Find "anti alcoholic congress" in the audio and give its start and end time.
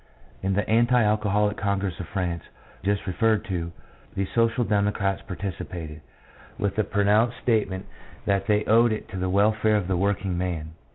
0.67-1.99